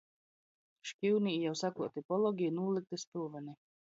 [0.91, 3.55] Škiunī jau sakluoti pologi i nūlykti spylvyni.